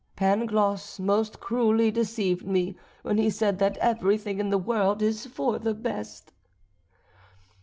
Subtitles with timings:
[0.15, 5.59] Pangloss most cruelly deceived me when he said that everything in the world is for
[5.59, 6.33] the best.